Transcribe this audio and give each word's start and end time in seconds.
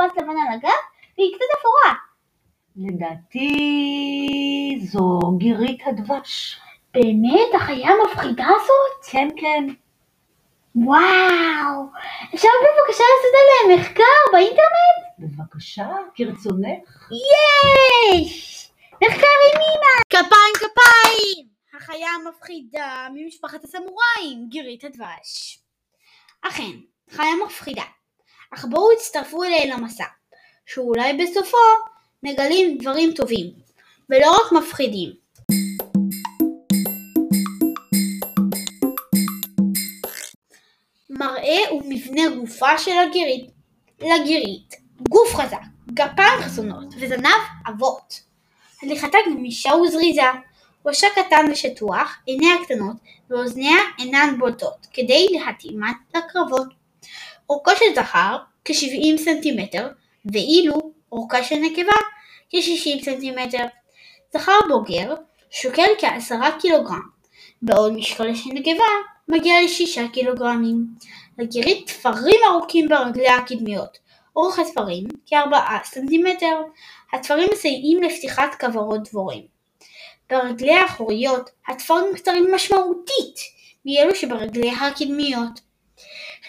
פס 0.00 0.16
לבן 0.16 0.28
על 0.28 0.54
הגב, 0.54 0.70
והיא 1.18 1.34
קצת 1.34 1.44
אפורה. 1.60 1.94
לדעתי 2.76 3.48
זו 4.82 5.18
גירית 5.38 5.80
הדבש. 5.86 6.60
באמת? 6.94 7.54
החיה 7.54 7.88
המפחידה 7.90 8.46
הזאת? 8.46 9.04
כן, 9.10 9.28
כן. 9.36 9.64
וואו! 10.74 11.86
אפשר 12.34 12.48
בבקשה 12.62 13.04
לעשות 13.10 13.34
עליה 13.40 13.76
מחקר 13.78 14.32
באינטרנט? 14.32 15.04
בבקשה, 15.18 15.88
כרצונך. 16.14 17.10
יש! 18.12 18.70
מחקר 19.04 19.36
עם 19.54 19.60
אמא! 19.60 20.02
כפיים 20.10 20.54
כפיים! 20.54 21.46
החיה 21.76 22.08
המפחידה 22.10 23.08
ממשפחת 23.14 23.64
הסמוראים, 23.64 24.48
גירית 24.48 24.84
הדבש. 24.84 25.58
אכן, 26.42 26.70
חיה 27.10 27.32
מפחידה. 27.46 27.84
אך 28.54 28.64
בואו 28.64 28.92
הצטרפו 28.92 29.44
אליי 29.44 29.70
למסע, 29.70 30.04
שאולי 30.66 31.12
בסופו 31.12 31.56
מגלים 32.22 32.78
דברים 32.78 33.12
טובים, 33.12 33.46
ולא 34.10 34.30
רק 34.30 34.52
מפחידים. 34.52 35.12
מראה 41.10 41.74
ומבנה 41.74 42.36
גופה 42.36 42.78
של 42.78 42.98
הגירית 43.08 43.50
לגירית 44.00 44.74
גוף 45.08 45.34
חזק, 45.34 45.62
גפיים 45.94 46.40
חסונות 46.40 46.94
וזנב 47.00 47.40
עבות. 47.66 48.20
הליכתה 48.82 49.18
גמישה 49.26 49.74
וזריזה, 49.74 50.22
ראשה 50.86 51.06
קטן 51.14 51.50
ושטוח, 51.52 52.18
עיניה 52.26 52.54
קטנות 52.64 52.96
ואוזניה 53.30 53.76
אינן 53.98 54.34
בולטות, 54.38 54.86
כדי 54.92 55.26
להתאימן 55.32 55.92
לקרבות. 56.14 56.79
אורכו 57.50 57.70
של 57.78 57.94
זכר 57.94 58.36
כ-70 58.64 59.18
סנטימטר, 59.24 59.88
ואילו 60.32 60.92
אורכה 61.12 61.44
של 61.44 61.56
נקבה 61.56 61.92
כ-60 62.50 63.04
סנטימטר. 63.04 63.64
זכר 64.34 64.58
בוגר 64.68 65.14
שוקל 65.50 65.88
כ-10 65.98 66.60
קילוגרם, 66.60 67.00
בעוד 67.62 67.92
משקלה 67.92 68.34
של 68.34 68.50
נקבה 68.52 68.84
מגיע 69.28 69.54
ל-6 69.60 70.12
קילוגרמים. 70.12 70.86
לגירית 71.38 71.86
תפרים 71.86 72.40
ארוכים 72.50 72.88
ברגליה 72.88 73.36
הקדמיות, 73.36 73.98
אורך 74.36 74.58
התפרים 74.58 75.04
כ-4 75.26 75.56
סנטימטר. 75.84 76.62
התפרים 77.12 77.48
מסייעים 77.52 78.02
לפתיחת 78.02 78.54
כוורות 78.60 79.08
דבורים. 79.08 79.42
ברגליה 80.30 80.82
האחוריות 80.82 81.50
התפרים 81.68 82.14
קצרים 82.14 82.54
משמעותית 82.54 83.36
מאלו 83.84 84.14
שברגליה 84.14 84.72
הקדמיות. 84.72 85.69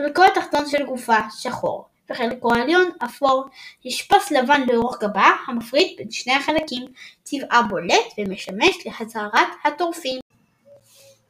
חלקו 0.02 0.24
התחתון 0.24 0.70
של 0.70 0.86
גופה 0.86 1.18
שחור, 1.40 1.86
וחלקו 2.10 2.54
העליון 2.54 2.92
אפור. 3.06 3.46
יש 3.86 4.02
פס 4.02 4.32
לבן 4.32 4.62
לאורך 4.68 5.00
גבה 5.04 5.32
המפריד 5.48 5.98
בין 5.98 6.12
שני 6.12 6.34
החלקים. 6.34 6.86
צבעה 7.24 7.62
בולט 7.62 8.06
ומשמש 8.18 8.86
להצהרת 8.86 9.48
הטורפים. 9.66 10.20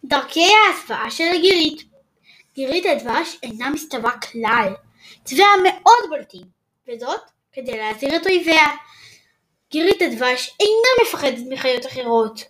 דרכי 0.03 0.45
ההסוואה 0.67 1.11
של 1.11 1.23
הגירית 1.36 1.83
גירית 2.55 2.86
הדבש 2.86 3.38
אינה 3.44 3.69
מסתווה 3.69 4.11
כלל. 4.11 4.73
צבעיה 5.23 5.47
מאוד 5.63 6.09
בולטים, 6.09 6.45
וזאת 6.88 7.22
כדי 7.53 7.78
להזהיר 7.78 8.16
את 8.16 8.25
אויביה. 8.25 8.67
גירית 9.72 10.02
הדבש 10.02 10.56
אינה 10.59 10.89
מפחדת 11.03 11.44
מחיות 11.50 11.85
אחרות, 11.85 12.44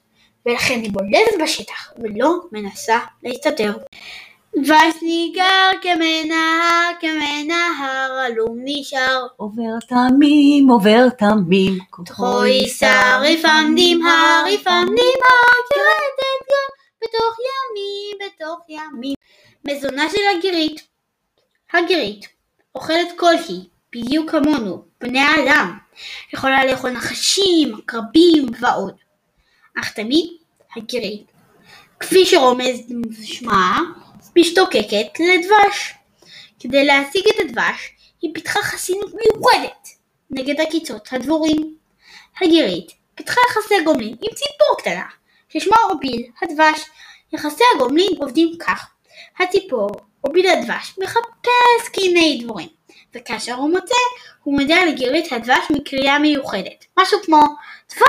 ולכן 0.45 0.79
היא 0.81 0.91
בולטת 0.91 1.43
בשטח 1.43 1.93
ולא 1.97 2.39
מנסה 2.51 2.99
להסתתר. 3.23 3.73
דבש 4.55 5.01
ניגר 5.01 5.69
כמנהר, 5.81 6.91
כמנהר, 6.99 8.11
עלום 8.25 8.57
נשאר. 8.63 9.27
עובר 9.37 9.79
תמים, 9.87 10.69
עובר 10.69 11.09
תמים. 11.09 11.77
כוחו 11.89 12.45
יישא 12.45 13.19
ריפם 13.21 13.73
נמהר, 13.75 14.43
ריפם 14.45 14.85
נמהר, 14.89 15.57
כרדת 15.69 16.47
גם 16.51 16.69
בתוך 17.03 17.37
ימים, 17.49 18.17
בתוך 18.25 18.59
ימים. 18.69 19.13
מזונה 19.65 20.09
של 20.09 20.37
הגירית 20.37 20.81
הגירית 21.73 22.27
אוכלת 22.75 23.07
כלשהי, 23.15 23.69
בדיוק 23.95 24.31
כמונו, 24.31 24.83
בני 25.01 25.19
האדם. 25.19 25.77
יכולה 26.33 26.65
לאכול 26.65 26.91
נחשים, 26.91 27.75
עקרבים 27.75 28.45
ועוד. 28.59 28.93
אך 29.79 29.93
תמיד 29.93 30.29
הגירית, 30.75 31.31
כפי 31.99 32.25
שרומז 32.25 32.79
שמה, 33.23 33.79
משתוקקת 34.35 35.19
לדבש. 35.19 35.93
כדי 36.59 36.85
להשיג 36.85 37.23
את 37.27 37.39
הדבש, 37.39 37.95
היא 38.21 38.31
פיתחה 38.33 38.61
חסינות 38.61 39.11
מיוחדת 39.13 39.87
נגד 40.29 40.61
עקיצות 40.61 41.07
הדבורים. 41.11 41.75
הגירית 42.41 42.91
פיתחה 43.15 43.41
יחסי 43.49 43.83
גומלין 43.85 44.09
עם 44.21 44.35
ציפור 44.35 44.77
קטנה, 44.77 45.05
ששמה 45.49 45.77
אוביל 45.89 46.27
הדבש. 46.41 46.81
יחסי 47.33 47.63
הגומלין 47.75 48.11
עובדים 48.19 48.57
כך 48.59 48.91
הציפור 49.39 49.89
אוביל 50.23 50.47
הדבש 50.47 50.93
מחפש 51.03 51.89
קיני 51.93 52.41
דבורים, 52.43 52.69
וכאשר 53.15 53.53
הוא 53.53 53.69
מוצא, 53.69 53.95
הוא 54.43 54.59
מודיע 54.59 54.85
לגירית 54.85 55.31
הדבש 55.31 55.65
מקריאה 55.69 56.19
מיוחדת, 56.19 56.85
משהו 56.99 57.19
כמו 57.25 57.41
דבר! 57.95 58.05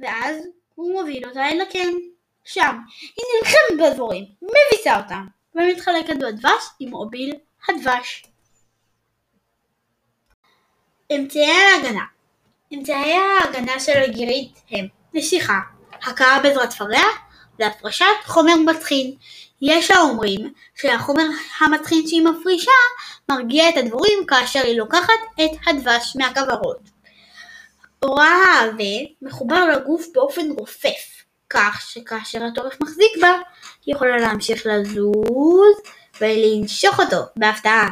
ואז 0.00 0.36
הוא 0.74 0.92
מוביל 0.92 1.26
אותה 1.28 1.48
אל 1.48 1.60
הקן. 1.60 2.11
שם 2.44 2.76
היא 3.16 3.24
נלחמת 3.38 3.92
בדבורים, 3.92 4.24
מביסה 4.42 4.96
אותם, 4.96 5.26
ומתחלקת 5.54 6.16
בדבש 6.16 6.64
עם 6.80 6.94
אוביל 6.94 7.34
הדבש. 7.68 8.24
אמצעי 11.12 11.50
ההגנה 11.50 12.04
אמצעי 12.74 13.14
ההגנה 13.14 13.80
של 13.80 14.02
הגירית 14.02 14.62
הם 14.70 14.86
נשיכה, 15.14 15.58
הכאה 16.02 16.40
בעזרת 16.42 16.70
תפריה 16.70 17.04
והפרשת 17.58 18.06
חומר 18.24 18.56
מטחין. 18.56 19.14
יש 19.62 19.90
האומרים 19.90 20.52
שהחומר 20.74 21.26
המטחין 21.60 22.06
שהיא 22.06 22.22
מפרישה 22.22 22.70
מרגיע 23.28 23.68
את 23.68 23.76
הדבורים 23.76 24.26
כאשר 24.26 24.60
היא 24.64 24.78
לוקחת 24.78 25.20
את 25.34 25.50
הדבש 25.66 26.16
מהכוורות. 26.16 26.80
אורה 28.02 28.28
העבה 28.28 29.10
מחובר 29.22 29.66
לגוף 29.66 30.06
באופן 30.14 30.50
רופף, 30.58 31.21
כך 31.52 31.80
שכאשר 31.86 32.44
הטורף 32.44 32.80
מחזיק 32.80 33.16
בה, 33.20 33.32
היא 33.86 33.94
יכולה 33.94 34.16
להמשיך 34.16 34.66
לזוז 34.66 35.76
ולנשוך 36.20 37.00
אותו 37.00 37.16
בהפתעה. 37.36 37.88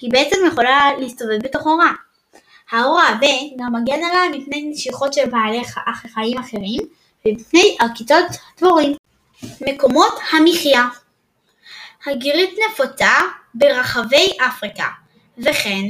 היא 0.00 0.10
בעצם 0.12 0.36
יכולה 0.46 0.90
להסתובב 0.98 1.38
בתוך 1.42 1.66
אורה. 1.66 1.92
האור 2.70 3.00
העבה 3.00 3.26
גם 3.58 3.72
מגן 3.72 4.04
עליה 4.04 4.38
מפני 4.38 4.62
נשיכות 4.62 5.12
של 5.12 5.26
בעלי 5.30 5.62
חיים 6.14 6.38
אחרים 6.38 6.80
ומפני 7.26 7.76
עקיצות 7.80 8.26
דבורים. 8.58 8.96
מקומות 9.60 10.12
המחיה 10.32 10.88
הגירית 12.06 12.50
נפוצה 12.68 13.12
ברחבי 13.54 14.36
אפריקה, 14.46 14.86
וכן 15.38 15.82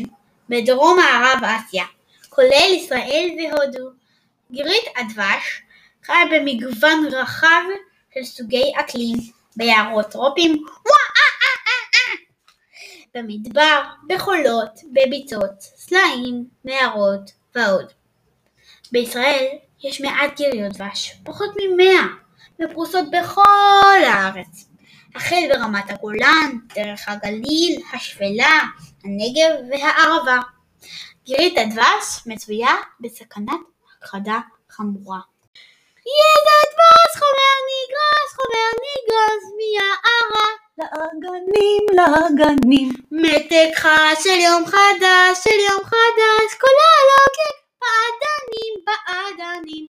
בדרום 0.49 0.99
מערב 0.99 1.39
אסיה, 1.45 1.85
כולל 2.29 2.73
ישראל 2.75 3.29
והודו. 3.39 3.89
גירית 4.53 4.85
הדבש 4.97 5.63
חיה 6.07 6.17
במגוון 6.33 7.07
רחב 7.13 7.63
של 8.15 8.25
סוגי 8.25 8.73
אקלים, 8.81 9.17
ביערות 9.57 10.07
טרופיים, 10.11 10.65
במדבר, 13.15 13.83
בחולות, 14.09 14.81
בביצות, 14.93 15.61
סלעים, 15.61 16.45
מערות 16.65 17.31
ועוד. 17.55 17.93
בישראל 18.93 19.47
יש 19.85 20.01
מעט 20.01 20.37
גיריות 20.37 20.73
דבש, 20.73 21.15
פחות 21.25 21.51
ממאה, 21.62 22.03
ופרוסות 22.62 23.05
בכל 23.11 24.05
הארץ, 24.06 24.69
החל 25.15 25.41
ברמת 25.49 25.91
הגולן, 25.91 26.59
דרך 26.75 27.09
הגליל, 27.09 27.82
השפלה, 27.94 28.61
הנגב 29.05 29.50
והערבה. 29.71 30.41
גירית 31.25 31.59
הדבש 31.59 32.26
מצויה 32.26 32.75
בסכנת 33.00 33.61
הכחדה 33.99 34.38
חמורה. 34.71 35.31
ידע 36.06 36.58
דבש 36.72 37.12
חומר 37.20 37.56
נגרס, 37.70 38.31
חומר 38.37 38.70
נגרס 38.87 39.44
מיערה. 39.56 40.49
לאגנים, 40.78 41.87
לאגנים. 41.96 42.88
מתק 43.10 43.76
חש 43.76 44.22
של 44.25 44.40
יום 44.40 44.66
חדש, 44.66 45.38
של 45.44 45.60
יום 45.70 45.84
חדש, 45.84 46.54
קולה 46.60 46.93
לוגק 47.08 47.58
באדנים, 47.81 48.84
באדנים. 48.87 49.87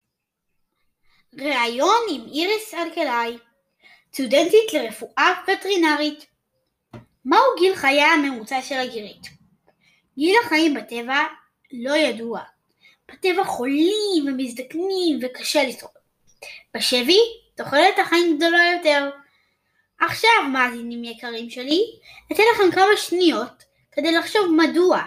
ראיון 1.39 2.05
עם 2.09 2.21
איריס 2.33 2.73
אלקלעי, 2.73 3.37
סטודנטית 4.13 4.73
לרפואה 4.73 5.33
וטרינרית. 5.47 6.25
מהו 7.25 7.55
גיל 7.59 7.75
חיי 7.75 8.01
הממוצע 8.01 8.61
של 8.61 8.75
הגירית? 8.75 9.27
גיל 10.17 10.35
החיים 10.45 10.73
בטבע 10.73 11.23
לא 11.73 11.95
ידוע. 11.95 12.41
בטבע 13.11 13.43
חולים 13.43 14.27
ומזדקנים 14.27 15.19
וקשה 15.21 15.63
לשרוד. 15.63 16.00
בשבי 16.77 17.19
תוחלת 17.55 17.99
החיים 17.99 18.37
גדולה 18.37 18.63
יותר. 18.77 19.09
עכשיו, 19.99 20.43
מאזינים 20.53 21.03
יקרים 21.03 21.49
שלי, 21.49 21.81
אתן 22.31 22.43
לכם 22.53 22.71
כמה 22.71 22.97
שניות 22.97 23.63
כדי 23.91 24.11
לחשוב 24.11 24.55
מדוע. 24.57 25.01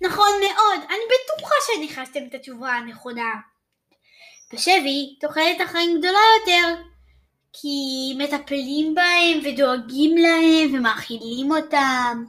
נכון 0.00 0.28
מאוד, 0.40 0.80
אני 0.88 1.00
בטוחה 1.08 1.54
שנכנסתם 1.66 2.20
את 2.28 2.34
התשובה 2.34 2.72
הנכונה. 2.72 3.34
בשבי 4.52 5.16
תוחלת 5.20 5.60
החיים 5.60 5.98
גדולה 5.98 6.18
יותר, 6.40 6.82
כי 7.52 7.68
מטפלים 8.18 8.94
בהם 8.94 9.40
ודואגים 9.44 10.16
להם 10.16 10.74
ומאכילים 10.74 11.52
אותם. 11.52 12.24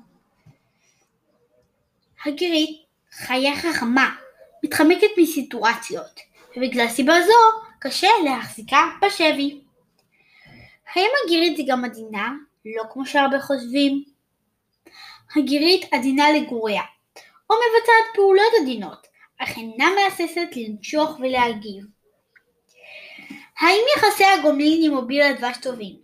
הגרית 2.26 2.86
חיה 3.12 3.56
חכמה 3.56 4.16
מתחמקת 4.64 5.08
מסיטואציות, 5.18 6.20
ובגלל 6.58 6.88
סיבה 6.88 7.14
זו 7.22 7.68
קשה 7.80 8.08
להחזיקה 8.24 8.90
בשבי. 9.02 9.62
האם 10.96 11.10
הגירית 11.26 11.58
היא 11.58 11.68
גם 11.70 11.86
עדינה? 11.86 12.32
לא 12.66 12.84
כמו 12.94 13.06
שהרבה 13.06 13.42
חושבים. 13.42 14.04
הגירית 15.36 15.94
עדינה 15.94 16.32
לגוריה, 16.32 16.82
או 17.50 17.56
מבצעת 17.56 18.16
פעולות 18.16 18.54
עדינות, 18.62 19.08
אך 19.40 19.58
אינה 19.58 19.90
מהססת 19.96 20.48
לנשוך 20.56 21.20
ולהגיב. 21.20 21.84
האם 23.60 23.82
יחסי 23.98 24.24
הגומלין 24.26 24.82
עם 24.84 24.94
מוביל 24.94 25.22
הדבש 25.22 25.58
טובים? 25.62 25.96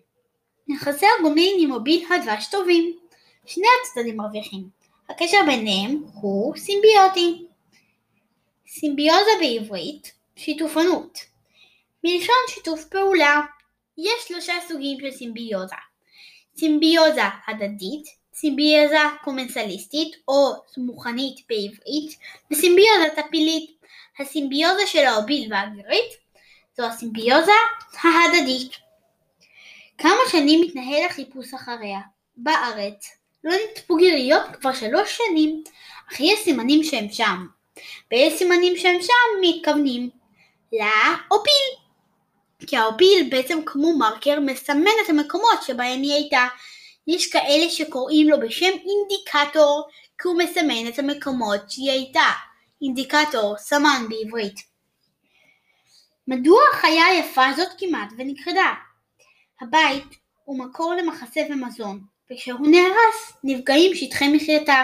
יחסי 0.67 1.05
הגומלין 1.19 1.55
עם 1.59 1.69
מוביל 1.69 2.05
הדבש 2.13 2.47
טובים. 2.47 2.93
שני 3.45 3.65
הצדדים 3.81 4.17
מרוויחים. 4.17 4.69
הקשר 5.09 5.37
ביניהם 5.45 6.03
הוא 6.13 6.55
סימביוטי. 6.55 7.44
סימביוזה 8.67 9.31
בעברית, 9.39 10.13
שיתופנות. 10.35 11.19
מלשון 12.03 12.35
שיתוף 12.49 12.83
פעולה. 12.83 13.41
יש 13.97 14.27
שלושה 14.27 14.53
סוגים 14.67 14.97
של 15.01 15.11
סימביוזה. 15.11 15.75
סימביוזה 16.57 17.21
הדדית, 17.47 18.07
סימביוזה 18.33 18.97
קומנסליסטית 19.23 20.15
או 20.27 20.53
סמוכנית 20.73 21.39
בעברית, 21.49 22.17
וסימביוזה 22.51 23.09
טפילית. 23.15 23.75
הסימביוזה 24.19 24.87
של 24.87 25.05
האוביל 25.05 25.53
והגרית 25.53 26.11
זו 26.77 26.85
הסימביוזה 26.85 27.51
ההדדית. 28.03 28.71
כמה 29.97 30.19
שנים 30.31 30.61
מתנהל 30.61 31.05
החיפוש 31.09 31.53
אחריה? 31.53 31.99
בארץ. 32.37 33.11
לא 33.43 33.53
נצפו 33.71 33.95
גיריות 33.95 34.41
כבר 34.53 34.73
שלוש 34.73 35.17
שנים, 35.17 35.63
אך 36.11 36.19
יש 36.19 36.39
סימנים 36.43 36.83
שהם 36.83 37.09
שם. 37.09 37.45
ויש 38.11 38.33
סימנים 38.33 38.77
שהם 38.77 39.01
שם 39.01 39.41
מתכוונים 39.41 40.09
לאופיל. 40.71 41.85
כי 42.67 42.77
האופיל 42.77 43.27
בעצם 43.31 43.59
כמו 43.65 43.97
מרקר 43.97 44.39
מסמן 44.39 44.95
את 45.05 45.09
המקומות 45.09 45.63
שבהם 45.65 46.01
היא 46.01 46.13
הייתה. 46.13 46.47
יש 47.07 47.31
כאלה 47.31 47.69
שקוראים 47.69 48.29
לו 48.29 48.39
בשם 48.39 48.65
אינדיקטור, 48.65 49.87
כי 50.21 50.27
הוא 50.27 50.37
מסמן 50.37 50.87
את 50.87 50.99
המקומות 50.99 51.71
שהיא 51.71 51.91
הייתה. 51.91 52.29
אינדיקטור, 52.81 53.57
סמן 53.57 54.05
בעברית. 54.09 54.55
מדוע 56.27 56.59
החיה 56.73 57.05
היפה 57.05 57.45
הזאת 57.45 57.67
כמעט 57.77 58.09
ונכחדה? 58.17 58.73
הבית 59.61 60.15
הוא 60.43 60.59
מקור 60.59 60.93
למחסה 60.93 61.41
ומזון, 61.49 62.01
וכשהוא 62.31 62.67
נהרס 62.67 63.33
נפגעים 63.43 63.95
שטחי 63.95 64.27
מחייתה. 64.27 64.83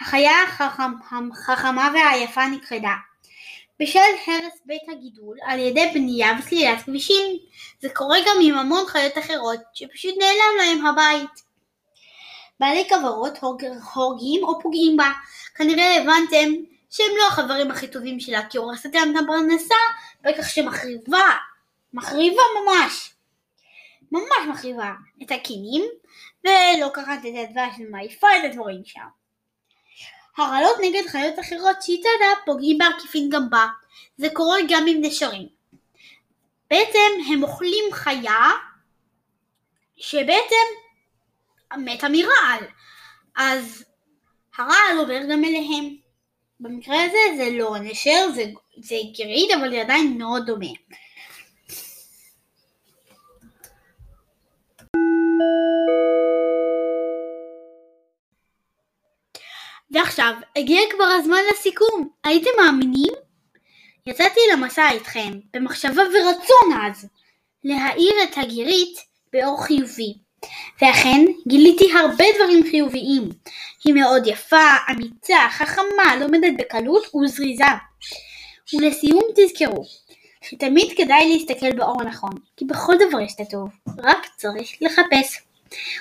החיה 0.00 0.42
החכם, 0.42 0.92
החכמה 1.32 1.90
והיפה 1.94 2.46
נכחדה. 2.46 2.94
בשל 3.80 3.98
הרס 4.26 4.60
בית 4.66 4.82
הגידול 4.88 5.36
על 5.46 5.58
ידי 5.58 5.90
בנייה 5.94 6.32
וסלילת 6.38 6.82
כבישים. 6.82 7.36
זה 7.80 7.88
קורה 7.88 8.18
גם 8.26 8.36
עם 8.42 8.54
המון 8.54 8.86
חיות 8.86 9.18
אחרות 9.18 9.60
שפשוט 9.74 10.14
נעלם 10.18 10.56
להם 10.58 10.86
הבית. 10.86 11.44
בעלי 12.60 12.88
כוורות 12.88 13.38
הורגים 13.94 14.44
או 14.44 14.60
פוגעים 14.60 14.96
בה. 14.96 15.10
כנראה 15.54 15.96
הבנתם 15.96 16.52
שהם 16.90 17.16
לא 17.18 17.28
החברים 17.28 17.70
הכי 17.70 17.88
טובים 17.88 18.20
שלה 18.20 18.46
כי 18.48 18.58
הורסת 18.58 18.94
להם 18.94 19.16
את 19.16 19.22
הפרנסה 19.24 19.74
בכך 20.22 20.50
שמחריבה, 20.50 21.30
מחריבה 21.92 22.42
ממש, 22.64 23.13
ממש 24.14 24.48
מחריבה 24.50 24.92
את 25.22 25.30
הקינים 25.30 25.82
ולא 26.44 26.88
קראת 26.94 27.18
את 27.18 27.34
הדבש 27.34 27.74
ומעיפה 27.78 28.26
את 28.38 28.44
הדבורים 28.44 28.82
שם. 28.84 29.06
הרעלות 30.36 30.76
נגד 30.82 31.06
חיות 31.06 31.38
אחרות 31.40 31.82
שהיא 31.82 31.98
צדה 31.98 32.40
פוגעים 32.46 32.78
בעקיפין 32.78 33.28
גם 33.30 33.50
בה, 33.50 33.66
זה 34.16 34.28
קורה 34.32 34.58
גם 34.68 34.84
עם 34.88 34.96
נשרים. 35.00 35.48
בעצם 36.70 37.32
הם 37.32 37.42
אוכלים 37.42 37.84
חיה 37.92 38.50
שבעצם 39.96 40.66
מתה 41.76 42.08
מרעל, 42.08 42.64
אז 43.36 43.84
הרעל 44.58 44.98
עובר 44.98 45.20
גם 45.30 45.44
אליהם. 45.44 45.96
במקרה 46.60 47.04
הזה 47.04 47.18
זה 47.36 47.50
לא 47.50 47.76
נשר, 47.80 48.30
זה, 48.34 48.44
זה 48.76 48.96
גריד, 49.18 49.50
אבל 49.58 49.70
זה 49.70 49.80
עדיין 49.80 50.18
מאוד 50.18 50.46
דומה. 50.46 50.66
ועכשיו, 60.04 60.34
הגיע 60.56 60.80
כבר 60.90 61.04
הזמן 61.04 61.38
לסיכום. 61.52 62.08
הייתם 62.24 62.50
מאמינים? 62.58 63.12
יצאתי 64.06 64.40
למסע 64.52 64.90
איתכם, 64.90 65.32
במחשבה 65.54 66.02
ורצון 66.02 66.80
עז, 66.82 67.08
להאיר 67.64 68.12
את 68.22 68.38
הגירית 68.38 68.98
באור 69.32 69.64
חיובי. 69.64 70.14
ואכן, 70.82 71.24
גיליתי 71.48 71.92
הרבה 71.92 72.24
דברים 72.36 72.64
חיוביים. 72.70 73.28
היא 73.84 73.94
מאוד 73.94 74.26
יפה, 74.26 74.66
אמיצה, 74.90 75.38
חכמה, 75.50 76.16
לומדת 76.20 76.52
בקלות 76.58 77.14
וזריזה. 77.14 77.64
ולסיום 78.74 79.22
תזכרו, 79.36 79.84
שתמיד 80.42 80.92
כדאי 80.96 81.32
להסתכל 81.32 81.72
באור 81.72 82.02
הנכון, 82.02 82.32
כי 82.56 82.64
בכל 82.64 82.94
דבר 83.08 83.20
יש 83.20 83.32
את 83.34 83.40
הטוב, 83.40 83.68
רק 83.98 84.26
צריך 84.36 84.70
לחפש. 84.80 85.40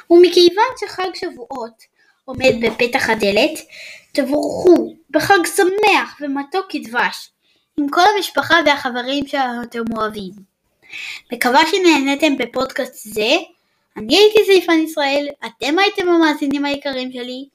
ומכיוון 0.09 0.71
שחג 0.79 1.09
שבועות 1.15 1.92
עומד 2.25 2.53
בפתח 2.61 3.09
הדלת, 3.09 3.59
תבורכו 4.11 4.93
בחג 5.09 5.45
שמח 5.55 6.17
ומתוק 6.21 6.65
כדבש, 6.69 7.29
עם 7.79 7.89
כל 7.89 8.01
המשפחה 8.15 8.55
והחברים 8.65 9.27
שאתם 9.27 9.97
אוהבים. 9.97 10.31
מקווה 11.33 11.61
שנהניתם 11.67 12.37
בפודקאסט 12.37 12.93
זה, 13.13 13.31
אני 13.97 14.17
הייתי 14.17 14.39
זייפן 14.45 14.79
ישראל, 14.79 15.27
אתם 15.45 15.79
הייתם 15.79 16.09
המאזינים 16.09 16.65
היקרים 16.65 17.11
שלי, 17.11 17.45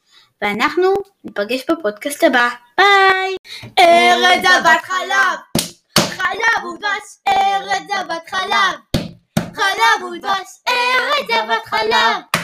ואנחנו 0.42 0.94
ניפגש 1.25 1.64
בפודקאסט 1.70 2.25
הבא. 2.25 2.48
ביי! 2.78 3.37
ארץ 3.78 4.42
זבת 4.42 4.82
חלב! 4.82 5.64
חלב 5.96 6.64
ודבש, 6.64 7.18
ארץ 7.28 7.82
זבת 7.88 8.30
חלב! 8.30 9.04
חלב 9.54 10.04
ודבש, 10.12 10.48
ארץ 10.68 11.26
זבת 11.28 11.66
חלב! 11.66 12.38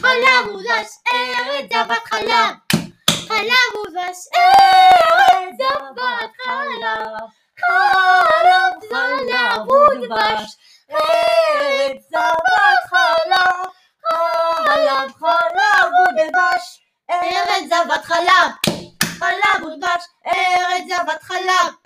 חלב 0.00 0.54
ודבש, 0.54 0.88
ארץ 1.12 1.72
זבת 1.72 2.04
חלב! 2.10 2.54
חלב 3.28 3.70
ודבש, 3.86 4.18
ארץ 4.36 5.54
זבת 5.58 6.30
חלב! 6.44 7.28
חלב, 7.60 8.72
חלב 8.90 9.70
ודבש, 9.70 10.56
ארץ 10.90 12.02
זבת 12.10 12.80
חלב! 12.90 13.70
חלב, 14.66 15.10
חלב 15.20 15.90
ודבש, 16.08 16.80
ארץ 17.10 17.64
זבת 17.68 18.04
חלב! 18.04 18.50
חלב 19.18 19.64
ודבש, 19.64 20.04
ארץ 20.26 20.82
זבת 20.88 21.22
חלב! 21.22 21.77